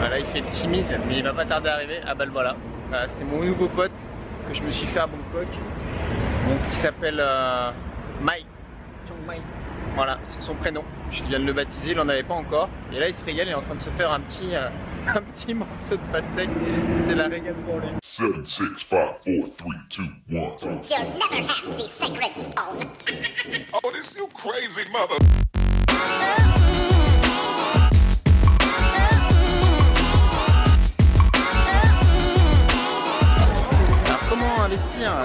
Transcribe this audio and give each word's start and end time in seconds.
Voilà, 0.00 0.18
il 0.18 0.26
fait 0.26 0.42
timide, 0.50 0.86
mais 1.06 1.18
il 1.18 1.22
va 1.22 1.34
pas 1.34 1.44
tarder 1.44 1.68
à 1.68 1.74
arriver. 1.74 2.00
Ah 2.06 2.14
bah 2.14 2.24
le 2.24 2.32
voilà. 2.32 2.56
Voilà, 2.88 3.06
c'est 3.16 3.24
mon 3.24 3.44
nouveau 3.44 3.68
pote 3.68 3.92
que 4.48 4.54
je 4.54 4.62
me 4.62 4.70
suis 4.70 4.86
fait 4.86 4.98
à 4.98 5.06
Bangkok. 5.06 5.46
Donc, 6.48 6.70
qui 6.70 6.76
s'appelle 6.78 7.20
euh, 7.20 7.70
Mike. 8.22 8.46
Voilà, 9.94 10.18
c'est 10.24 10.46
son 10.46 10.54
prénom. 10.54 10.82
Je 11.10 11.22
viens 11.24 11.38
de 11.40 11.44
le 11.44 11.52
baptiser, 11.52 11.90
il 11.90 11.96
n'en 11.96 12.08
avait 12.08 12.22
pas 12.22 12.34
encore. 12.34 12.70
Et 12.92 12.98
là, 12.98 13.08
il 13.08 13.14
se 13.14 13.22
régale, 13.24 13.48
il 13.48 13.50
est 13.50 13.54
en 13.54 13.62
train 13.62 13.74
de 13.74 13.80
se 13.80 13.90
faire 13.90 14.10
un 14.10 14.20
petit, 14.20 14.54
euh, 14.54 14.68
un 15.06 15.20
petit 15.20 15.52
morceau 15.52 15.90
de 15.90 16.12
pastèque. 16.12 16.48
C'est 17.06 17.14
la 17.14 17.28
régale 17.28 17.54
pour 17.66 17.76
lui. 17.76 17.88
7, 18.02 18.46
6, 18.46 18.62
5, 18.88 19.20
4, 19.22 19.56
3, 19.58 19.72
2, 19.96 20.02
1. 20.02 20.40
You'll 20.40 20.70
never 21.18 21.46
have 21.46 21.76
the 21.76 21.78
sacred 21.78 22.34
stone. 22.34 22.88
Oh, 23.74 23.90
this 23.92 24.16
you 24.16 24.26
crazy 24.32 24.88
mother. 24.90 25.18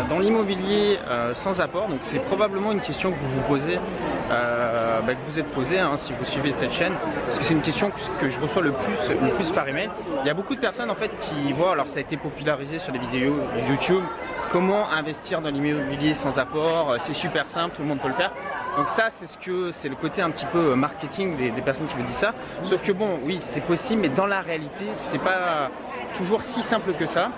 Dans 0.09 0.19
l'immobilier 0.19 0.99
euh, 1.07 1.33
sans 1.35 1.59
apport 1.59 1.87
Donc 1.87 1.99
c'est 2.11 2.19
probablement 2.19 2.71
une 2.71 2.81
question 2.81 3.11
que 3.11 3.15
vous 3.17 3.35
vous 3.35 3.47
posez, 3.47 3.79
euh, 4.31 5.01
bah, 5.01 5.13
que 5.13 5.31
vous 5.31 5.39
êtes 5.39 5.51
posé 5.51 5.79
hein, 5.79 5.97
si 6.03 6.13
vous 6.13 6.25
suivez 6.25 6.51
cette 6.51 6.71
chaîne, 6.71 6.93
parce 7.25 7.39
que 7.39 7.45
c'est 7.45 7.53
une 7.53 7.61
question 7.61 7.91
que, 8.19 8.29
je 8.29 8.39
reçois 8.39 8.61
le 8.61 8.71
plus, 8.71 9.15
le 9.21 9.33
plus 9.33 9.51
par 9.51 9.67
email. 9.67 9.89
Il 10.23 10.27
y 10.27 10.29
a 10.29 10.33
beaucoup 10.33 10.55
de 10.55 10.59
personnes 10.59 10.89
en 10.89 10.95
fait 10.95 11.11
qui 11.21 11.53
voient, 11.53 11.73
alors 11.73 11.87
ça 11.87 11.97
a 11.97 12.01
été 12.01 12.17
popularisé 12.17 12.79
sur 12.79 12.91
les 12.91 12.99
vidéos 12.99 13.35
YouTube, 13.69 14.03
comment 14.51 14.89
investir 14.91 15.41
dans 15.41 15.49
l'immobilier 15.49 16.13
sans 16.15 16.37
apport, 16.37 16.91
euh, 16.91 16.97
c'est 17.05 17.15
super 17.15 17.47
simple, 17.47 17.75
tout 17.75 17.81
le 17.81 17.87
monde 17.87 17.99
peut 17.99 18.09
le 18.09 18.13
faire. 18.13 18.31
Donc 18.77 18.87
ça 18.89 19.09
c'est 19.17 19.27
ce 19.27 19.37
que 19.37 19.71
c'est 19.71 19.87
le 19.87 19.95
côté 19.95 20.21
un 20.21 20.29
petit 20.29 20.45
peu 20.51 20.75
marketing 20.75 21.37
des, 21.37 21.49
des 21.49 21.61
personnes 21.61 21.87
qui 21.87 21.95
vous 21.95 22.03
disent 22.03 22.17
ça. 22.17 22.33
Sauf 22.65 22.81
que 22.81 22.91
bon 22.91 23.19
oui 23.25 23.39
c'est 23.41 23.63
possible 23.63 24.01
mais 24.01 24.09
dans 24.09 24.27
la 24.27 24.41
réalité 24.41 24.85
c'est 25.11 25.21
pas 25.21 25.69
toujours 26.17 26.43
si 26.43 26.61
simple 26.61 26.93
que 26.93 27.05
ça. 27.05 27.31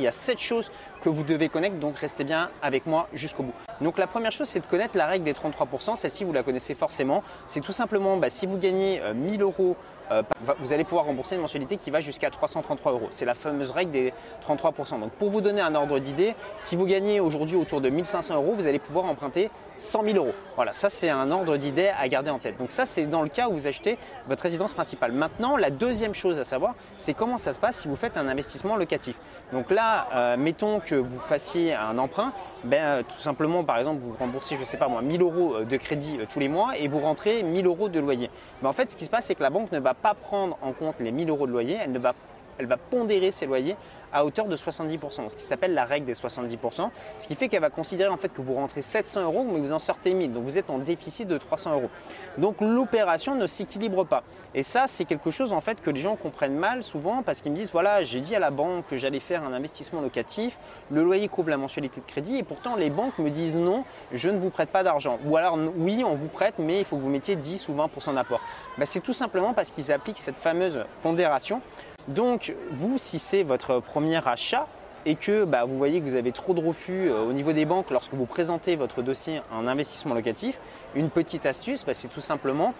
Il 0.00 0.04
y 0.04 0.06
a 0.06 0.12
sept 0.12 0.40
choses 0.40 0.70
que 1.00 1.08
vous 1.08 1.22
devez 1.22 1.48
connaître, 1.48 1.76
donc 1.76 1.96
restez 1.98 2.24
bien 2.24 2.50
avec 2.62 2.86
moi 2.86 3.08
jusqu'au 3.12 3.42
bout. 3.42 3.54
Donc 3.80 3.98
la 3.98 4.06
première 4.06 4.32
chose, 4.32 4.48
c'est 4.48 4.60
de 4.60 4.66
connaître 4.66 4.96
la 4.96 5.06
règle 5.06 5.24
des 5.24 5.32
33%. 5.32 5.96
Celle-ci, 5.96 6.24
vous 6.24 6.32
la 6.32 6.42
connaissez 6.42 6.74
forcément. 6.74 7.22
C'est 7.46 7.60
tout 7.60 7.72
simplement, 7.72 8.16
bah, 8.16 8.30
si 8.30 8.46
vous 8.46 8.58
gagnez 8.58 9.00
euh, 9.00 9.14
1000 9.14 9.42
euros, 9.42 9.76
euh, 10.10 10.22
vous 10.58 10.72
allez 10.72 10.84
pouvoir 10.84 11.04
rembourser 11.04 11.36
une 11.36 11.40
mensualité 11.42 11.76
qui 11.76 11.90
va 11.90 12.00
jusqu'à 12.00 12.30
333 12.30 12.92
euros. 12.92 13.08
C'est 13.10 13.24
la 13.24 13.34
fameuse 13.34 13.70
règle 13.70 13.92
des 13.92 14.12
33%. 14.44 14.98
Donc 14.98 15.12
pour 15.12 15.30
vous 15.30 15.40
donner 15.40 15.60
un 15.60 15.74
ordre 15.74 15.98
d'idée, 15.98 16.34
si 16.58 16.74
vous 16.74 16.84
gagnez 16.84 17.20
aujourd'hui 17.20 17.56
autour 17.56 17.80
de 17.80 17.88
1500 17.88 18.34
euros, 18.34 18.52
vous 18.54 18.66
allez 18.66 18.80
pouvoir 18.80 19.04
emprunter 19.04 19.50
100 19.78 20.04
000 20.04 20.16
euros. 20.16 20.34
Voilà, 20.56 20.72
ça 20.72 20.90
c'est 20.90 21.10
un 21.10 21.30
ordre 21.30 21.56
d'idée 21.56 21.90
à 21.96 22.08
garder 22.08 22.30
en 22.30 22.38
tête. 22.38 22.58
Donc 22.58 22.72
ça 22.72 22.86
c'est 22.86 23.06
dans 23.06 23.22
le 23.22 23.28
cas 23.28 23.48
où 23.48 23.52
vous 23.52 23.66
achetez 23.66 23.98
votre 24.28 24.42
résidence 24.42 24.72
principale. 24.72 25.12
Maintenant, 25.12 25.56
la 25.56 25.70
deuxième 25.70 26.14
chose 26.14 26.38
à 26.38 26.44
savoir, 26.44 26.74
c'est 26.98 27.14
comment 27.14 27.38
ça 27.38 27.52
se 27.52 27.60
passe 27.60 27.78
si 27.78 27.88
vous 27.88 27.96
faites 27.96 28.16
un 28.16 28.28
investissement 28.28 28.76
locatif. 28.76 29.16
Donc 29.52 29.70
là, 29.70 30.08
euh, 30.14 30.36
mettons 30.36 30.80
que 30.80 30.89
vous 30.94 31.18
fassiez 31.18 31.74
un 31.74 31.98
emprunt, 31.98 32.32
ben, 32.64 32.82
euh, 32.82 33.02
tout 33.02 33.20
simplement 33.20 33.64
par 33.64 33.78
exemple 33.78 34.00
vous 34.02 34.14
remboursez, 34.18 34.56
je 34.56 34.64
sais 34.64 34.76
pas 34.76 34.88
moi, 34.88 35.02
1000 35.02 35.22
euros 35.22 35.54
euh, 35.54 35.64
de 35.64 35.76
crédit 35.76 36.18
euh, 36.18 36.26
tous 36.30 36.40
les 36.40 36.48
mois 36.48 36.76
et 36.78 36.88
vous 36.88 36.98
rentrez 36.98 37.42
1000 37.42 37.66
euros 37.66 37.88
de 37.88 38.00
loyer. 38.00 38.30
Mais 38.62 38.68
en 38.68 38.72
fait, 38.72 38.90
ce 38.90 38.96
qui 38.96 39.04
se 39.04 39.10
passe, 39.10 39.26
c'est 39.26 39.34
que 39.34 39.42
la 39.42 39.50
banque 39.50 39.72
ne 39.72 39.80
va 39.80 39.94
pas 39.94 40.14
prendre 40.14 40.58
en 40.62 40.72
compte 40.72 40.96
les 41.00 41.12
1000 41.12 41.28
euros 41.30 41.46
de 41.46 41.52
loyer, 41.52 41.78
elle 41.82 41.92
ne 41.92 41.98
va 41.98 42.14
elle 42.60 42.66
va 42.66 42.76
pondérer 42.76 43.30
ses 43.30 43.46
loyers 43.46 43.76
à 44.12 44.24
hauteur 44.24 44.46
de 44.46 44.56
70%, 44.56 45.28
ce 45.28 45.36
qui 45.36 45.42
s'appelle 45.44 45.74
la 45.74 45.84
règle 45.84 46.06
des 46.06 46.14
70%, 46.14 46.90
ce 47.18 47.26
qui 47.26 47.34
fait 47.34 47.48
qu'elle 47.48 47.60
va 47.60 47.70
considérer 47.70 48.10
en 48.10 48.16
fait 48.16 48.32
que 48.32 48.42
vous 48.42 48.54
rentrez 48.54 48.82
700 48.82 49.22
euros, 49.22 49.46
mais 49.50 49.60
vous 49.60 49.72
en 49.72 49.78
sortez 49.78 50.12
1000, 50.14 50.32
donc 50.32 50.44
vous 50.44 50.58
êtes 50.58 50.70
en 50.70 50.78
déficit 50.78 51.28
de 51.28 51.38
300 51.38 51.74
euros. 51.74 51.90
Donc 52.38 52.60
l'opération 52.60 53.34
ne 53.34 53.46
s'équilibre 53.46 54.04
pas. 54.04 54.22
Et 54.54 54.62
ça, 54.62 54.84
c'est 54.86 55.04
quelque 55.04 55.30
chose 55.30 55.52
en 55.52 55.60
fait 55.60 55.80
que 55.80 55.90
les 55.90 56.00
gens 56.00 56.16
comprennent 56.16 56.56
mal 56.56 56.82
souvent 56.82 57.22
parce 57.22 57.40
qu'ils 57.40 57.52
me 57.52 57.56
disent 57.56 57.70
voilà, 57.70 58.02
j'ai 58.02 58.20
dit 58.20 58.34
à 58.34 58.38
la 58.38 58.50
banque 58.50 58.86
que 58.88 58.96
j'allais 58.96 59.20
faire 59.20 59.44
un 59.44 59.52
investissement 59.52 60.00
locatif, 60.00 60.58
le 60.90 61.02
loyer 61.02 61.28
couvre 61.28 61.50
la 61.50 61.56
mensualité 61.56 62.00
de 62.00 62.06
crédit, 62.06 62.36
et 62.36 62.42
pourtant 62.42 62.76
les 62.76 62.90
banques 62.90 63.18
me 63.18 63.30
disent 63.30 63.54
non, 63.54 63.84
je 64.12 64.28
ne 64.28 64.38
vous 64.38 64.50
prête 64.50 64.70
pas 64.70 64.82
d'argent. 64.82 65.18
Ou 65.24 65.36
alors 65.36 65.56
oui, 65.76 66.02
on 66.04 66.14
vous 66.14 66.28
prête, 66.28 66.54
mais 66.58 66.80
il 66.80 66.84
faut 66.84 66.96
que 66.96 67.02
vous 67.02 67.08
mettiez 67.08 67.36
10 67.36 67.68
ou 67.68 67.74
20% 67.74 68.14
d'apport. 68.14 68.40
Ben, 68.76 68.86
c'est 68.86 69.00
tout 69.00 69.12
simplement 69.12 69.54
parce 69.54 69.70
qu'ils 69.70 69.92
appliquent 69.92 70.18
cette 70.18 70.38
fameuse 70.38 70.84
pondération 71.02 71.60
donc, 72.08 72.54
vous, 72.72 72.98
si 72.98 73.18
c'est 73.18 73.42
votre 73.42 73.80
premier 73.80 74.26
achat 74.26 74.66
et 75.06 75.16
que 75.16 75.44
bah, 75.44 75.64
vous 75.64 75.78
voyez 75.78 76.00
que 76.00 76.04
vous 76.04 76.14
avez 76.14 76.32
trop 76.32 76.54
de 76.54 76.64
refus 76.64 77.08
euh, 77.08 77.22
au 77.22 77.32
niveau 77.32 77.52
des 77.52 77.64
banques 77.64 77.90
lorsque 77.90 78.12
vous 78.12 78.26
présentez 78.26 78.76
votre 78.76 79.02
dossier 79.02 79.40
en 79.52 79.66
investissement 79.66 80.14
locatif, 80.14 80.58
une 80.94 81.10
petite 81.10 81.46
astuce, 81.46 81.84
bah, 81.84 81.94
c'est 81.94 82.08
tout 82.08 82.20
simplement, 82.20 82.74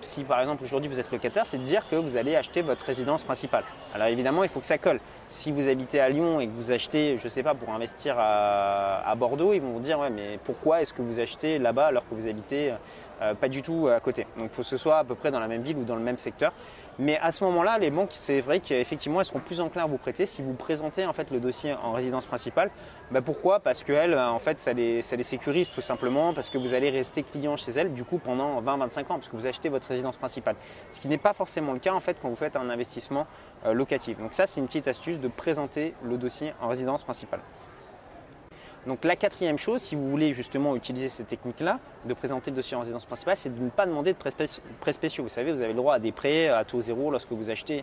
si 0.00 0.24
par 0.24 0.40
exemple 0.40 0.64
aujourd'hui 0.64 0.88
vous 0.88 1.00
êtes 1.00 1.10
locataire, 1.10 1.44
c'est 1.46 1.58
de 1.58 1.62
dire 1.62 1.86
que 1.90 1.96
vous 1.96 2.16
allez 2.16 2.36
acheter 2.36 2.62
votre 2.62 2.84
résidence 2.84 3.24
principale. 3.24 3.64
Alors 3.94 4.08
évidemment, 4.08 4.42
il 4.42 4.48
faut 4.48 4.60
que 4.60 4.66
ça 4.66 4.78
colle. 4.78 5.00
Si 5.28 5.50
vous 5.50 5.68
habitez 5.68 6.00
à 6.00 6.08
Lyon 6.08 6.40
et 6.40 6.46
que 6.46 6.52
vous 6.52 6.70
achetez, 6.70 7.18
je 7.18 7.24
ne 7.24 7.28
sais 7.28 7.42
pas, 7.42 7.54
pour 7.54 7.70
investir 7.70 8.16
à, 8.18 9.14
Bordeaux, 9.16 9.52
ils 9.52 9.60
vont 9.60 9.72
vous 9.72 9.80
dire 9.80 9.98
ouais, 9.98 10.10
mais 10.10 10.38
pourquoi 10.44 10.82
est-ce 10.82 10.92
que 10.92 11.02
vous 11.02 11.20
achetez 11.20 11.58
là-bas 11.58 11.86
alors 11.86 12.08
que 12.08 12.14
vous 12.14 12.28
habitez 12.28 12.74
euh, 13.22 13.34
pas 13.34 13.48
du 13.48 13.62
tout 13.62 13.88
à 13.88 13.98
côté? 14.00 14.26
Donc 14.38 14.50
il 14.52 14.54
faut 14.54 14.62
que 14.62 14.68
ce 14.68 14.76
soit 14.76 14.98
à 14.98 15.04
peu 15.04 15.14
près 15.14 15.30
dans 15.30 15.40
la 15.40 15.48
même 15.48 15.62
ville 15.62 15.76
ou 15.76 15.84
dans 15.84 15.96
le 15.96 16.02
même 16.02 16.18
secteur. 16.18 16.52
Mais 16.98 17.18
à 17.18 17.30
ce 17.30 17.44
moment-là, 17.44 17.78
les 17.78 17.90
banques, 17.90 18.12
c'est 18.12 18.40
vrai 18.40 18.60
qu'effectivement, 18.60 19.20
elles 19.20 19.26
seront 19.26 19.40
plus 19.40 19.60
enclins 19.60 19.84
à 19.84 19.86
vous 19.86 19.98
prêter 19.98 20.24
si 20.24 20.40
vous 20.40 20.54
présentez 20.54 21.04
en 21.04 21.12
fait 21.12 21.30
le 21.30 21.40
dossier 21.40 21.74
en 21.74 21.92
résidence 21.92 22.24
principale. 22.24 22.70
Bah, 23.10 23.20
pourquoi? 23.20 23.60
Parce 23.60 23.84
qu'elles, 23.84 24.18
en 24.18 24.38
fait, 24.38 24.58
ça 24.58 24.72
les, 24.72 25.02
ça 25.02 25.14
les 25.14 25.22
sécurise 25.22 25.68
tout 25.68 25.82
simplement, 25.82 26.32
parce 26.32 26.48
que 26.48 26.56
vous 26.56 26.72
allez 26.72 26.88
rester 26.88 27.22
client 27.22 27.56
chez 27.58 27.72
elles 27.72 27.92
du 27.92 28.02
coup 28.02 28.18
pendant 28.18 28.62
20-25 28.62 29.00
ans, 29.00 29.04
parce 29.08 29.28
que 29.28 29.36
vous 29.36 29.46
achetez 29.46 29.68
votre 29.68 29.88
résidence 29.88 30.16
principale. 30.16 30.56
Ce 30.90 30.98
qui 30.98 31.08
n'est 31.08 31.18
pas 31.18 31.34
forcément 31.34 31.74
le 31.74 31.80
cas 31.80 31.92
en 31.92 32.00
fait 32.00 32.16
quand 32.20 32.30
vous 32.30 32.36
faites 32.36 32.56
un 32.56 32.70
investissement 32.70 33.26
euh, 33.66 33.74
locatif. 33.74 34.18
Donc 34.18 34.32
ça, 34.32 34.46
c'est 34.46 34.60
une 34.60 34.66
petite 34.66 34.88
astuce 34.88 35.15
de 35.20 35.28
présenter 35.28 35.94
le 36.04 36.16
dossier 36.16 36.52
en 36.60 36.68
résidence 36.68 37.04
principale. 37.04 37.40
Donc 38.86 39.04
la 39.04 39.16
quatrième 39.16 39.58
chose, 39.58 39.82
si 39.82 39.96
vous 39.96 40.08
voulez 40.08 40.32
justement 40.32 40.76
utiliser 40.76 41.08
cette 41.08 41.26
technique-là, 41.26 41.80
de 42.04 42.14
présenter 42.14 42.52
le 42.52 42.56
dossier 42.56 42.76
en 42.76 42.80
résidence 42.80 43.04
principale, 43.04 43.36
c'est 43.36 43.52
de 43.52 43.60
ne 43.60 43.68
pas 43.68 43.84
demander 43.84 44.12
de 44.12 44.18
prêts 44.18 44.92
spéciaux. 44.92 45.24
Vous 45.24 45.28
savez, 45.28 45.50
vous 45.50 45.60
avez 45.60 45.72
le 45.72 45.76
droit 45.76 45.94
à 45.94 45.98
des 45.98 46.12
prêts 46.12 46.48
à 46.48 46.64
taux 46.64 46.80
zéro 46.80 47.10
lorsque 47.10 47.32
vous 47.32 47.50
achetez 47.50 47.82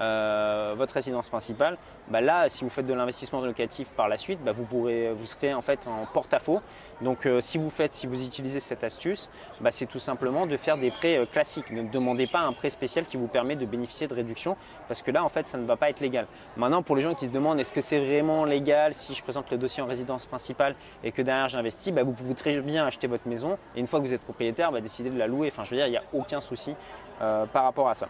euh, 0.00 0.74
votre 0.76 0.94
résidence 0.94 1.28
principale. 1.28 1.76
Bah 2.08 2.20
là, 2.20 2.48
si 2.48 2.64
vous 2.64 2.70
faites 2.70 2.86
de 2.86 2.94
l'investissement 2.94 3.40
locatif 3.40 3.88
par 3.88 4.08
la 4.08 4.16
suite, 4.16 4.40
bah 4.42 4.52
vous, 4.52 4.64
vous 4.64 5.26
serez 5.26 5.52
en 5.52 5.60
fait 5.60 5.86
en 5.86 6.06
porte-à-faux. 6.06 6.60
Donc 7.02 7.26
euh, 7.26 7.40
si 7.40 7.58
vous 7.58 7.68
faites, 7.68 7.92
si 7.92 8.06
vous 8.06 8.24
utilisez 8.24 8.60
cette 8.60 8.82
astuce, 8.82 9.28
bah, 9.60 9.70
c'est 9.70 9.86
tout 9.86 9.98
simplement 9.98 10.46
de 10.46 10.56
faire 10.56 10.78
des 10.78 10.90
prêts 10.90 11.18
euh, 11.18 11.26
classiques. 11.26 11.70
Ne 11.70 11.82
demandez 11.82 12.26
pas 12.26 12.40
un 12.40 12.52
prêt 12.52 12.70
spécial 12.70 13.04
qui 13.04 13.18
vous 13.18 13.26
permet 13.26 13.56
de 13.56 13.66
bénéficier 13.66 14.06
de 14.06 14.14
réduction, 14.14 14.56
parce 14.88 15.02
que 15.02 15.10
là, 15.10 15.22
en 15.22 15.28
fait, 15.28 15.46
ça 15.46 15.58
ne 15.58 15.66
va 15.66 15.76
pas 15.76 15.90
être 15.90 16.00
légal. 16.00 16.26
Maintenant, 16.56 16.82
pour 16.82 16.96
les 16.96 17.02
gens 17.02 17.14
qui 17.14 17.26
se 17.26 17.30
demandent 17.30 17.60
est-ce 17.60 17.72
que 17.72 17.82
c'est 17.82 18.02
vraiment 18.02 18.46
légal 18.46 18.94
si 18.94 19.14
je 19.14 19.22
présente 19.22 19.50
le 19.50 19.58
dossier 19.58 19.82
en 19.82 19.86
résidence 19.86 20.24
principale 20.24 20.74
et 21.04 21.12
que 21.12 21.20
derrière 21.20 21.48
j'investis, 21.48 21.92
vous 21.92 22.12
pouvez 22.12 22.34
très 22.34 22.58
bien 22.60 22.86
acheter 22.86 23.06
votre 23.06 23.28
maison 23.28 23.58
et 23.76 23.80
une 23.80 23.86
fois 23.86 24.00
que 24.00 24.06
vous 24.06 24.14
êtes 24.14 24.22
propriétaire, 24.22 24.72
décider 24.80 25.10
de 25.10 25.18
la 25.18 25.26
louer. 25.26 25.48
Enfin, 25.52 25.64
je 25.64 25.70
veux 25.70 25.76
dire, 25.76 25.86
il 25.86 25.90
n'y 25.90 25.96
a 25.96 26.04
aucun 26.14 26.40
souci 26.40 26.74
par 27.18 27.64
rapport 27.64 27.88
à 27.88 27.94
ça. 27.94 28.08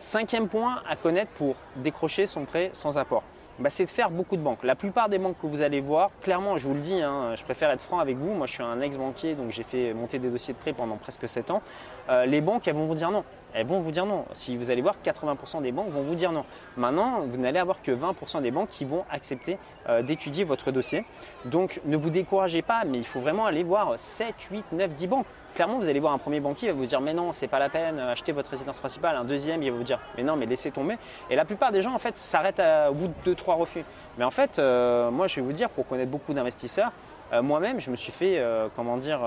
Cinquième 0.00 0.48
point 0.48 0.80
à 0.88 0.94
connaître 0.94 1.32
pour 1.32 1.56
décrocher 1.76 2.26
son 2.26 2.44
prêt 2.44 2.70
sans 2.72 2.98
apport, 2.98 3.24
bah, 3.58 3.68
c'est 3.68 3.84
de 3.84 3.90
faire 3.90 4.10
beaucoup 4.10 4.36
de 4.36 4.42
banques. 4.42 4.62
La 4.62 4.76
plupart 4.76 5.08
des 5.08 5.18
banques 5.18 5.36
que 5.40 5.46
vous 5.48 5.60
allez 5.60 5.80
voir, 5.80 6.10
clairement, 6.22 6.56
je 6.56 6.68
vous 6.68 6.74
le 6.74 6.80
dis, 6.80 7.02
hein, 7.02 7.34
je 7.34 7.42
préfère 7.42 7.70
être 7.70 7.80
franc 7.80 7.98
avec 7.98 8.16
vous. 8.16 8.32
Moi, 8.32 8.46
je 8.46 8.52
suis 8.52 8.62
un 8.62 8.78
ex-banquier, 8.78 9.34
donc 9.34 9.50
j'ai 9.50 9.64
fait 9.64 9.92
monter 9.94 10.20
des 10.20 10.30
dossiers 10.30 10.54
de 10.54 10.58
prêt 10.58 10.72
pendant 10.72 10.96
presque 10.96 11.28
7 11.28 11.50
ans. 11.50 11.62
Euh, 12.08 12.26
les 12.26 12.40
banques, 12.40 12.68
elles 12.68 12.76
vont 12.76 12.86
vous 12.86 12.94
dire 12.94 13.10
non. 13.10 13.24
Elles 13.54 13.66
vont 13.66 13.80
vous 13.80 13.90
dire 13.90 14.06
non. 14.06 14.24
Si 14.32 14.56
vous 14.56 14.70
allez 14.70 14.82
voir, 14.82 14.96
80% 15.04 15.62
des 15.62 15.72
banques 15.72 15.90
vont 15.90 16.02
vous 16.02 16.14
dire 16.14 16.32
non. 16.32 16.44
Maintenant, 16.76 17.20
vous 17.20 17.36
n'allez 17.36 17.58
avoir 17.58 17.82
que 17.82 17.92
20% 17.92 18.42
des 18.42 18.50
banques 18.50 18.68
qui 18.68 18.84
vont 18.84 19.04
accepter 19.10 19.58
euh, 19.88 20.02
d'étudier 20.02 20.44
votre 20.44 20.70
dossier. 20.70 21.04
Donc, 21.44 21.80
ne 21.84 21.96
vous 21.96 22.10
découragez 22.10 22.62
pas, 22.62 22.84
mais 22.84 22.98
il 22.98 23.06
faut 23.06 23.20
vraiment 23.20 23.46
aller 23.46 23.62
voir 23.62 23.98
7, 23.98 24.34
8, 24.50 24.64
9, 24.72 24.94
10 24.94 25.06
banques 25.06 25.26
clairement, 25.58 25.78
vous 25.78 25.88
allez 25.88 25.98
voir 25.98 26.12
un 26.12 26.18
premier 26.18 26.38
banquier, 26.38 26.68
il 26.68 26.70
va 26.72 26.78
vous 26.78 26.86
dire 26.86 27.00
mais 27.00 27.12
non, 27.12 27.32
c'est 27.32 27.48
pas 27.48 27.58
la 27.58 27.68
peine, 27.68 27.98
achetez 27.98 28.30
votre 28.30 28.48
résidence 28.48 28.78
principale. 28.78 29.16
Un 29.16 29.24
deuxième, 29.24 29.60
il 29.60 29.72
va 29.72 29.76
vous 29.76 29.82
dire 29.82 29.98
mais 30.16 30.22
non, 30.22 30.36
mais 30.36 30.46
laissez 30.46 30.70
tomber. 30.70 30.98
Et 31.30 31.34
la 31.34 31.44
plupart 31.44 31.72
des 31.72 31.82
gens, 31.82 31.92
en 31.92 31.98
fait, 31.98 32.16
s'arrêtent 32.16 32.62
au 32.88 32.94
bout 32.94 33.08
de 33.08 33.14
deux, 33.24 33.34
trois 33.34 33.56
refus. 33.56 33.84
Mais 34.18 34.24
en 34.24 34.30
fait, 34.30 34.60
euh, 34.60 35.10
moi, 35.10 35.26
je 35.26 35.34
vais 35.36 35.42
vous 35.42 35.52
dire, 35.52 35.68
pour 35.70 35.84
connaître 35.88 36.12
beaucoup 36.12 36.32
d'investisseurs, 36.32 36.92
euh, 37.32 37.42
moi-même, 37.42 37.80
je 37.80 37.90
me 37.90 37.96
suis 37.96 38.12
fait, 38.12 38.38
euh, 38.38 38.68
comment 38.76 38.98
dire, 38.98 39.18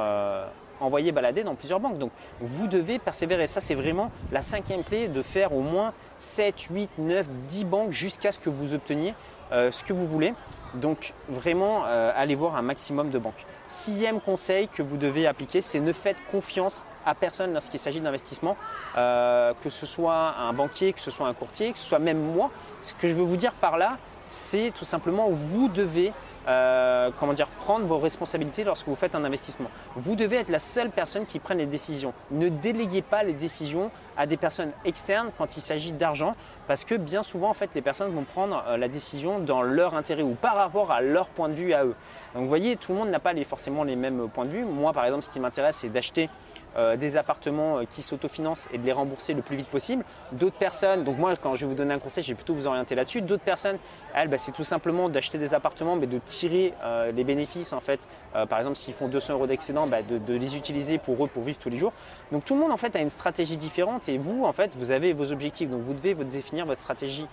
envoyer 0.81 1.11
balader 1.11 1.43
dans 1.43 1.55
plusieurs 1.55 1.79
banques. 1.79 1.97
Donc, 1.97 2.11
vous 2.39 2.67
devez 2.67 2.99
persévérer. 2.99 3.47
Ça, 3.47 3.61
c'est 3.61 3.75
vraiment 3.75 4.11
la 4.31 4.41
cinquième 4.41 4.83
clé 4.83 5.07
de 5.07 5.21
faire 5.21 5.53
au 5.53 5.61
moins 5.61 5.93
7, 6.19 6.61
8, 6.69 6.89
9, 6.97 7.25
10 7.47 7.65
banques 7.65 7.91
jusqu'à 7.91 8.31
ce 8.31 8.39
que 8.39 8.49
vous 8.49 8.73
obteniez 8.73 9.13
euh, 9.51 9.71
ce 9.71 9.83
que 9.83 9.91
vous 9.91 10.07
voulez. 10.07 10.33
Donc, 10.75 11.13
vraiment, 11.27 11.83
euh, 11.85 12.11
allez 12.15 12.35
voir 12.35 12.55
un 12.55 12.61
maximum 12.61 13.09
de 13.09 13.19
banques. 13.19 13.45
Sixième 13.67 14.21
conseil 14.21 14.69
que 14.69 14.81
vous 14.81 14.95
devez 14.95 15.27
appliquer, 15.27 15.61
c'est 15.61 15.79
ne 15.79 15.91
faites 15.91 16.15
confiance 16.31 16.85
à 17.05 17.15
personne 17.15 17.51
lorsqu'il 17.51 17.79
s'agit 17.79 17.99
d'investissement, 17.99 18.55
euh, 18.97 19.53
que 19.63 19.69
ce 19.69 19.85
soit 19.85 20.35
un 20.37 20.53
banquier, 20.53 20.93
que 20.93 21.01
ce 21.01 21.11
soit 21.11 21.27
un 21.27 21.33
courtier, 21.33 21.73
que 21.73 21.79
ce 21.79 21.85
soit 21.85 21.99
même 21.99 22.19
moi. 22.19 22.49
Ce 22.81 22.93
que 22.93 23.09
je 23.09 23.13
veux 23.13 23.23
vous 23.23 23.37
dire 23.37 23.53
par 23.53 23.77
là, 23.77 23.97
c'est 24.25 24.71
tout 24.73 24.85
simplement 24.85 25.27
vous 25.29 25.67
devez 25.67 26.13
euh, 26.47 27.11
comment 27.19 27.33
dire, 27.33 27.47
prendre 27.47 27.85
vos 27.85 27.99
responsabilités 27.99 28.63
lorsque 28.63 28.87
vous 28.87 28.95
faites 28.95 29.13
un 29.13 29.23
investissement. 29.23 29.69
Vous 29.95 30.15
devez 30.15 30.37
être 30.37 30.49
la 30.49 30.59
seule 30.59 30.89
personne 30.89 31.25
qui 31.25 31.39
prenne 31.39 31.59
les 31.59 31.65
décisions. 31.65 32.13
Ne 32.31 32.49
déléguez 32.49 33.03
pas 33.03 33.23
les 33.23 33.33
décisions 33.33 33.91
à 34.17 34.25
des 34.25 34.37
personnes 34.37 34.71
externes 34.83 35.29
quand 35.37 35.55
il 35.57 35.61
s'agit 35.61 35.91
d'argent 35.91 36.35
parce 36.67 36.83
que 36.83 36.95
bien 36.95 37.23
souvent 37.23 37.49
en 37.49 37.53
fait 37.53 37.69
les 37.75 37.81
personnes 37.81 38.11
vont 38.11 38.23
prendre 38.23 38.63
euh, 38.67 38.77
la 38.77 38.87
décision 38.87 39.39
dans 39.39 39.61
leur 39.61 39.95
intérêt 39.95 40.23
ou 40.23 40.35
par 40.35 40.55
rapport 40.55 40.91
à 40.91 41.01
leur 41.01 41.29
point 41.29 41.49
de 41.49 41.53
vue 41.53 41.73
à 41.73 41.85
eux. 41.85 41.95
Donc 42.33 42.43
vous 42.43 42.49
voyez, 42.49 42.77
tout 42.77 42.93
le 42.93 42.99
monde 42.99 43.09
n'a 43.09 43.19
pas 43.19 43.33
les, 43.33 43.43
forcément 43.43 43.83
les 43.83 43.95
mêmes 43.95 44.29
points 44.29 44.45
de 44.45 44.51
vue. 44.51 44.65
Moi 44.65 44.93
par 44.93 45.05
exemple, 45.05 45.23
ce 45.23 45.29
qui 45.29 45.39
m'intéresse 45.39 45.77
c'est 45.77 45.89
d'acheter 45.89 46.29
euh, 46.77 46.95
des 46.95 47.17
appartements 47.17 47.79
qui 47.93 48.01
s'autofinancent 48.01 48.67
et 48.71 48.77
de 48.77 48.85
les 48.85 48.93
rembourser 48.93 49.33
le 49.33 49.41
plus 49.41 49.57
vite 49.57 49.69
possible. 49.69 50.05
D'autres 50.31 50.57
personnes, 50.57 51.03
donc 51.03 51.17
moi 51.17 51.35
quand 51.35 51.55
je 51.55 51.61
vais 51.61 51.67
vous 51.67 51.75
donner 51.75 51.93
un 51.93 51.99
conseil, 51.99 52.23
je 52.23 52.29
vais 52.29 52.35
plutôt 52.35 52.53
vous 52.53 52.67
orienter 52.67 52.95
là-dessus. 52.95 53.21
D'autres 53.21 53.43
personnes, 53.43 53.77
elles, 54.15 54.27
bah, 54.27 54.37
c'est 54.37 54.53
tout 54.53 54.63
simplement 54.63 55.09
d'acheter 55.09 55.37
des 55.37 55.53
appartements, 55.53 55.95
mais 55.95 56.07
de 56.07 56.19
tirer 56.31 56.73
euh, 56.83 57.11
les 57.11 57.23
bénéfices 57.23 57.73
en 57.73 57.79
fait. 57.79 57.99
par 58.49 58.59
exemple, 58.59 58.77
s'ils 58.77 58.93
font 58.93 59.09
200 59.09 59.33
euros 59.33 59.47
d'excédent, 59.47 59.87
bah, 59.87 60.01
de, 60.01 60.33
les 60.33 60.55
utiliser 60.55 60.97
pour 60.97 61.23
eux 61.23 61.27
pour 61.27 61.43
vivre 61.43 61.57
tous 61.59 61.69
les 61.69 61.77
jours. 61.77 61.91
Donc 62.31 62.45
tout 62.45 62.53
le 62.53 62.61
monde 62.61 62.71
en 62.71 62.77
fait 62.77 62.95
a 62.95 62.99
une 62.99 63.09
stratégie 63.09 63.57
différente 63.57 64.07
et 64.07 64.17
vous 64.17 64.45
en 64.45 64.53
fait 64.53 64.71
vous 64.77 64.91
avez 64.91 65.11
vos 65.11 65.31
objectifs. 65.31 65.69
Donc 65.69 65.81
vous 65.81 65.93
devez 65.93 66.15
définir 66.15 66.65
votre 66.65 66.79
stratégie 66.79 67.27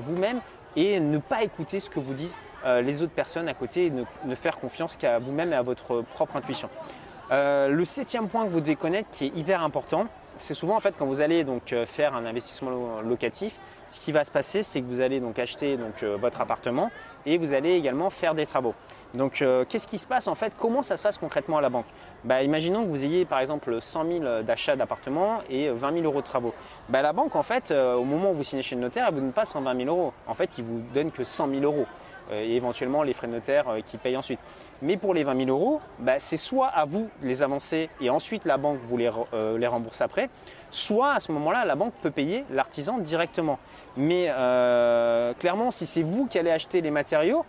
vous-même 0.00 0.40
et 0.74 0.98
ne 0.98 1.18
pas 1.18 1.44
écouter 1.44 1.78
ce 1.78 1.88
que 1.88 2.00
vous 2.00 2.14
disent 2.14 2.36
les 2.66 3.00
autres 3.00 3.12
personnes 3.12 3.48
à 3.48 3.54
côté 3.54 3.86
et 3.86 3.90
ne, 3.90 4.34
faire 4.34 4.58
confiance 4.58 4.96
qu'à 4.96 5.20
vous-même 5.20 5.52
et 5.52 5.56
à 5.56 5.62
votre 5.62 6.02
propre 6.02 6.36
intuition. 6.36 6.68
Euh, 7.30 7.68
le 7.68 7.84
septième 7.84 8.28
point 8.28 8.44
que 8.44 8.50
vous 8.50 8.60
devez 8.60 8.76
connaître 8.76 9.08
qui 9.10 9.26
est 9.26 9.36
hyper 9.36 9.62
important, 9.62 10.06
c'est 10.40 10.54
souvent 10.54 10.76
en 10.76 10.80
fait 10.80 10.94
quand 10.98 11.06
vous 11.06 11.20
allez 11.20 11.44
donc 11.44 11.72
euh, 11.72 11.86
faire 11.86 12.14
un 12.14 12.24
investissement 12.26 13.00
locatif, 13.02 13.56
ce 13.86 14.00
qui 14.00 14.12
va 14.12 14.24
se 14.24 14.30
passer, 14.30 14.62
c'est 14.62 14.80
que 14.80 14.86
vous 14.86 15.00
allez 15.00 15.20
donc 15.20 15.38
acheter 15.38 15.78
euh, 16.02 16.16
votre 16.16 16.40
appartement 16.40 16.90
et 17.26 17.38
vous 17.38 17.52
allez 17.52 17.74
également 17.74 18.10
faire 18.10 18.34
des 18.34 18.46
travaux. 18.46 18.74
Donc 19.12 19.44
qu'est-ce 19.68 19.88
qui 19.88 19.98
se 19.98 20.06
passe 20.06 20.28
en 20.28 20.36
fait? 20.36 20.52
Comment 20.56 20.82
ça 20.82 20.96
se 20.96 21.02
passe 21.02 21.18
concrètement 21.18 21.58
à 21.58 21.60
la 21.60 21.68
banque? 21.68 21.86
Bah, 22.22 22.44
Imaginons 22.44 22.84
que 22.84 22.88
vous 22.88 23.04
ayez 23.04 23.24
par 23.24 23.40
exemple 23.40 23.82
100 23.82 24.04
000 24.06 24.42
d'achats 24.42 24.76
d'appartement 24.76 25.40
et 25.50 25.68
20 25.68 25.92
000 25.94 26.04
euros 26.04 26.20
de 26.20 26.26
travaux. 26.26 26.54
Bah, 26.88 27.02
la 27.02 27.12
banque 27.12 27.34
en 27.34 27.42
fait, 27.42 27.72
au 27.72 28.04
moment 28.04 28.30
où 28.30 28.34
vous 28.34 28.44
signez 28.44 28.62
chez 28.62 28.76
le 28.76 28.82
notaire, 28.82 29.06
elle 29.08 29.14
vous 29.14 29.20
donne 29.20 29.32
pas 29.32 29.46
120 29.46 29.76
000 29.84 29.88
euros. 29.88 30.12
En 30.28 30.34
fait, 30.34 30.58
il 30.58 30.64
vous 30.64 30.80
donne 30.94 31.10
que 31.10 31.24
100 31.24 31.48
000 31.48 31.62
euros 31.64 31.86
et 32.32 32.56
éventuellement 32.56 33.02
les 33.02 33.12
frais 33.12 33.26
de 33.26 33.32
notaire 33.32 33.66
qui 33.86 33.96
payent 33.96 34.16
ensuite. 34.16 34.40
Mais 34.82 34.96
pour 34.96 35.12
les 35.12 35.24
20 35.24 35.44
000 35.44 35.50
euros, 35.50 35.80
bah, 35.98 36.18
c'est 36.18 36.36
soit 36.36 36.68
à 36.68 36.84
vous 36.84 37.10
les 37.22 37.42
avancer 37.42 37.90
et 38.00 38.08
ensuite 38.08 38.44
la 38.44 38.56
banque 38.56 38.78
vous 38.88 38.96
les, 38.96 39.10
euh, 39.34 39.58
les 39.58 39.66
rembourse 39.66 40.00
après, 40.00 40.30
soit 40.70 41.12
à 41.12 41.20
ce 41.20 41.32
moment-là, 41.32 41.64
la 41.64 41.74
banque 41.74 41.92
peut 42.02 42.10
payer 42.10 42.44
l'artisan 42.50 42.98
directement. 42.98 43.58
Mais 43.96 44.28
euh, 44.30 45.34
clairement, 45.34 45.70
si 45.70 45.84
c'est 45.86 46.02
vous 46.02 46.26
qui 46.26 46.38
allez 46.38 46.50
acheter 46.50 46.80
les 46.80 46.90
matériaux 46.90 47.44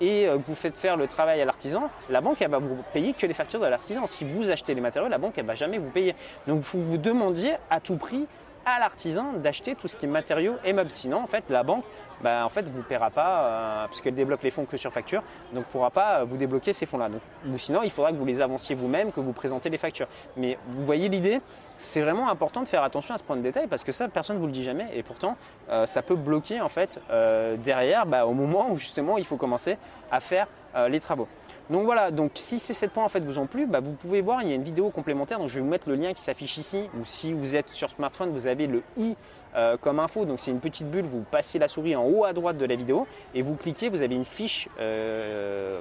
et 0.00 0.28
euh, 0.28 0.38
vous 0.46 0.54
faites 0.54 0.78
faire 0.78 0.96
le 0.96 1.06
travail 1.06 1.40
à 1.40 1.44
l'artisan, 1.44 1.90
la 2.08 2.20
banque 2.20 2.40
elle 2.40 2.50
va 2.50 2.58
vous 2.58 2.76
payer 2.92 3.12
que 3.12 3.26
les 3.26 3.34
factures 3.34 3.60
de 3.60 3.66
l'artisan. 3.66 4.06
Si 4.06 4.24
vous 4.24 4.50
achetez 4.50 4.74
les 4.74 4.80
matériaux, 4.80 5.08
la 5.08 5.18
banque 5.18 5.36
elle 5.36 5.46
va 5.46 5.54
jamais 5.54 5.78
vous 5.78 5.90
payer. 5.90 6.14
Donc 6.46 6.60
vous 6.60 6.82
vous 6.82 6.98
demandiez 6.98 7.54
à 7.68 7.80
tout 7.80 7.96
prix 7.96 8.26
à 8.66 8.80
l'artisan 8.80 9.32
d'acheter 9.34 9.76
tout 9.76 9.86
ce 9.86 9.94
qui 9.94 10.06
est 10.06 10.08
matériaux 10.08 10.56
et 10.64 10.72
meubles. 10.72 10.90
Sinon, 10.90 11.22
en 11.22 11.28
fait, 11.28 11.44
la 11.48 11.62
banque, 11.62 11.84
bah, 12.20 12.44
en 12.44 12.48
fait, 12.48 12.68
vous 12.68 12.82
paiera 12.82 13.10
pas 13.10 13.44
euh, 13.44 13.86
puisqu'elle 13.86 14.14
débloque 14.14 14.42
les 14.42 14.50
fonds 14.50 14.64
que 14.64 14.76
sur 14.76 14.92
facture, 14.92 15.22
donc 15.52 15.66
ne 15.66 15.70
pourra 15.70 15.90
pas 15.90 16.24
vous 16.24 16.36
débloquer 16.36 16.72
ces 16.72 16.84
fonds-là. 16.84 17.08
Ou 17.48 17.58
sinon, 17.58 17.82
il 17.84 17.90
faudra 17.90 18.10
que 18.10 18.16
vous 18.16 18.24
les 18.26 18.40
avanciez 18.40 18.74
vous-même, 18.74 19.12
que 19.12 19.20
vous 19.20 19.32
présentez 19.32 19.70
les 19.70 19.78
factures. 19.78 20.08
Mais 20.36 20.58
vous 20.66 20.84
voyez 20.84 21.08
l'idée, 21.08 21.40
c'est 21.78 22.00
vraiment 22.00 22.28
important 22.28 22.60
de 22.60 22.68
faire 22.68 22.82
attention 22.82 23.14
à 23.14 23.18
ce 23.18 23.22
point 23.22 23.36
de 23.36 23.42
détail 23.42 23.68
parce 23.68 23.84
que 23.84 23.92
ça, 23.92 24.08
personne 24.08 24.36
ne 24.36 24.40
vous 24.40 24.46
le 24.46 24.52
dit 24.52 24.64
jamais 24.64 24.88
et 24.92 25.04
pourtant, 25.04 25.36
euh, 25.70 25.86
ça 25.86 26.02
peut 26.02 26.16
bloquer 26.16 26.60
en 26.60 26.68
fait 26.68 27.00
euh, 27.10 27.56
derrière, 27.56 28.04
bah, 28.04 28.26
au 28.26 28.32
moment 28.32 28.68
où 28.70 28.76
justement 28.76 29.16
il 29.16 29.24
faut 29.24 29.36
commencer 29.36 29.78
à 30.10 30.20
faire 30.20 30.48
les 30.90 31.00
travaux. 31.00 31.26
Donc 31.70 31.84
voilà, 31.84 32.10
donc 32.12 32.32
si 32.34 32.60
ces 32.60 32.74
7 32.74 32.92
points 32.92 33.04
en 33.04 33.08
fait 33.08 33.20
vous 33.20 33.38
ont 33.38 33.46
plu, 33.46 33.66
bah, 33.66 33.80
vous 33.80 33.92
pouvez 33.92 34.20
voir, 34.20 34.42
il 34.42 34.48
y 34.48 34.52
a 34.52 34.54
une 34.54 34.62
vidéo 34.62 34.90
complémentaire, 34.90 35.38
donc 35.38 35.48
je 35.48 35.54
vais 35.54 35.60
vous 35.60 35.68
mettre 35.68 35.88
le 35.88 35.96
lien 35.96 36.12
qui 36.12 36.22
s'affiche 36.22 36.58
ici, 36.58 36.88
ou 37.00 37.04
si 37.04 37.32
vous 37.32 37.56
êtes 37.56 37.70
sur 37.70 37.90
smartphone, 37.90 38.30
vous 38.30 38.46
avez 38.46 38.68
le 38.68 38.82
i 38.96 39.16
euh, 39.56 39.76
comme 39.78 39.98
info, 40.00 40.26
donc 40.26 40.38
c'est 40.38 40.50
une 40.50 40.60
petite 40.60 40.88
bulle, 40.90 41.06
vous 41.06 41.22
passez 41.22 41.58
la 41.58 41.66
souris 41.66 41.96
en 41.96 42.04
haut 42.04 42.24
à 42.24 42.34
droite 42.34 42.58
de 42.58 42.66
la 42.66 42.76
vidéo 42.76 43.06
et 43.34 43.40
vous 43.40 43.54
cliquez, 43.54 43.88
vous 43.88 44.02
avez 44.02 44.14
une 44.14 44.26
fiche, 44.26 44.68
euh, 44.78 45.80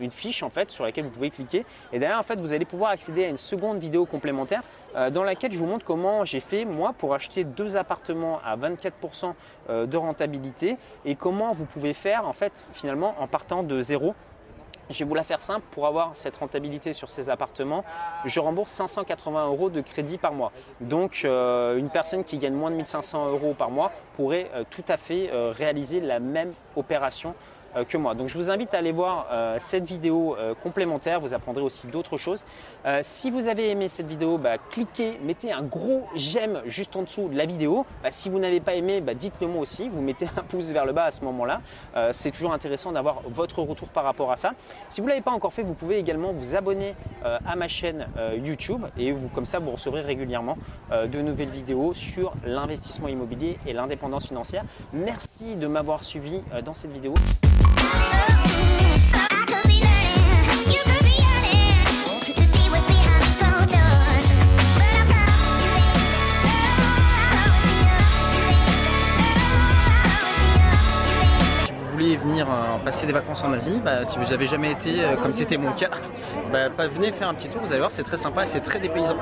une 0.00 0.10
fiche 0.10 0.42
en 0.42 0.48
fait 0.48 0.70
sur 0.70 0.84
laquelle 0.84 1.04
vous 1.04 1.10
pouvez 1.10 1.30
cliquer. 1.30 1.66
Et 1.92 1.98
derrière 1.98 2.18
en 2.18 2.22
fait 2.22 2.40
vous 2.40 2.54
allez 2.54 2.64
pouvoir 2.64 2.90
accéder 2.90 3.24
à 3.26 3.28
une 3.28 3.36
seconde 3.36 3.78
vidéo 3.78 4.06
complémentaire 4.06 4.62
euh, 4.96 5.10
dans 5.10 5.22
laquelle 5.22 5.52
je 5.52 5.58
vous 5.58 5.66
montre 5.66 5.84
comment 5.84 6.24
j'ai 6.24 6.40
fait 6.40 6.64
moi 6.64 6.94
pour 6.96 7.12
acheter 7.12 7.44
deux 7.44 7.76
appartements 7.76 8.40
à 8.42 8.56
24% 8.56 9.34
de 9.86 9.96
rentabilité 9.96 10.78
et 11.04 11.14
comment 11.14 11.52
vous 11.52 11.66
pouvez 11.66 11.92
faire 11.92 12.26
en 12.26 12.32
fait 12.32 12.64
finalement 12.72 13.14
en 13.20 13.26
partant 13.26 13.62
de 13.62 13.82
zéro 13.82 14.14
je 14.90 14.98
vais 14.98 15.04
vous 15.08 15.14
la 15.14 15.24
faire 15.24 15.40
simple, 15.40 15.64
pour 15.70 15.86
avoir 15.86 16.10
cette 16.14 16.36
rentabilité 16.36 16.92
sur 16.92 17.10
ces 17.10 17.30
appartements, 17.30 17.84
je 18.24 18.40
rembourse 18.40 18.72
580 18.72 19.46
euros 19.46 19.70
de 19.70 19.80
crédit 19.80 20.18
par 20.18 20.32
mois. 20.32 20.52
Donc 20.80 21.22
euh, 21.24 21.76
une 21.76 21.88
personne 21.88 22.24
qui 22.24 22.38
gagne 22.38 22.54
moins 22.54 22.70
de 22.70 22.76
1500 22.76 23.30
euros 23.30 23.54
par 23.54 23.70
mois 23.70 23.92
pourrait 24.16 24.50
euh, 24.54 24.64
tout 24.68 24.84
à 24.88 24.96
fait 24.96 25.30
euh, 25.32 25.52
réaliser 25.56 26.00
la 26.00 26.18
même 26.18 26.52
opération 26.76 27.34
que 27.88 27.96
moi. 27.96 28.14
Donc 28.14 28.28
je 28.28 28.36
vous 28.36 28.50
invite 28.50 28.74
à 28.74 28.78
aller 28.78 28.92
voir 28.92 29.26
euh, 29.30 29.56
cette 29.60 29.84
vidéo 29.84 30.36
euh, 30.36 30.54
complémentaire, 30.54 31.20
vous 31.20 31.34
apprendrez 31.34 31.62
aussi 31.62 31.86
d'autres 31.86 32.16
choses. 32.16 32.44
si 33.02 33.30
vous 33.30 33.48
avez 33.48 33.70
aimé 33.70 33.88
cette 33.88 34.06
vidéo, 34.06 34.38
bah, 34.38 34.58
cliquez, 34.58 35.18
mettez 35.22 35.52
un 35.52 35.62
gros 35.62 36.06
j'aime 36.16 36.62
juste 36.66 36.96
en 36.96 37.02
dessous 37.02 37.28
de 37.28 37.36
la 37.36 37.46
vidéo. 37.46 37.86
Bah, 38.02 38.10
si 38.10 38.28
vous 38.28 38.38
n'avez 38.38 38.60
pas 38.60 38.74
aimé, 38.74 39.00
bah, 39.00 39.14
dites-le 39.14 39.46
moi 39.46 39.62
aussi, 39.62 39.88
vous 39.88 40.00
mettez 40.00 40.26
un 40.36 40.42
pouce 40.42 40.66
vers 40.66 40.86
le 40.86 40.92
bas 40.92 41.04
à 41.04 41.10
ce 41.10 41.24
moment-là. 41.24 41.60
C'est 42.12 42.30
toujours 42.30 42.52
intéressant 42.52 42.92
d'avoir 42.92 43.22
votre 43.26 43.62
retour 43.62 43.88
par 43.88 44.04
rapport 44.04 44.32
à 44.32 44.36
ça. 44.36 44.52
Si 44.88 45.00
vous 45.00 45.06
ne 45.06 45.10
l'avez 45.10 45.22
pas 45.22 45.30
encore 45.30 45.52
fait, 45.52 45.62
vous 45.62 45.74
pouvez 45.74 45.98
également 45.98 46.32
vous 46.32 46.54
abonner 46.54 46.94
à 47.22 47.56
ma 47.56 47.68
chaîne 47.68 48.06
YouTube 48.44 48.84
et 48.98 49.12
vous, 49.12 49.28
comme 49.28 49.44
ça 49.44 49.58
vous 49.58 49.70
recevrez 49.70 50.00
régulièrement 50.00 50.56
de 50.90 51.20
nouvelles 51.20 51.50
vidéos 51.50 51.92
sur 51.92 52.32
l'investissement 52.44 53.08
immobilier 53.08 53.58
et 53.66 53.72
l'indépendance 53.72 54.26
financière. 54.26 54.64
Merci 54.92 55.56
de 55.56 55.66
m'avoir 55.66 56.04
suivi 56.04 56.40
dans 56.64 56.74
cette 56.74 56.92
vidéo. 56.92 57.14
Venir 72.16 72.46
euh, 72.48 72.78
passer 72.84 73.06
des 73.06 73.12
vacances 73.12 73.42
en 73.42 73.52
Asie, 73.52 73.80
bah, 73.84 74.04
si 74.10 74.18
vous 74.18 74.30
n'avez 74.30 74.46
jamais 74.46 74.72
été, 74.72 75.02
euh, 75.02 75.16
comme 75.16 75.32
c'était 75.32 75.56
mon 75.56 75.72
cas, 75.72 75.90
bah, 76.52 76.68
venez 76.88 77.12
faire 77.12 77.28
un 77.28 77.34
petit 77.34 77.48
tour, 77.48 77.62
vous 77.62 77.70
allez 77.70 77.78
voir 77.78 77.90
c'est 77.90 78.02
très 78.02 78.18
sympa 78.18 78.44
et 78.44 78.48
c'est 78.48 78.60
très 78.60 78.80
dépaysant. 78.80 79.16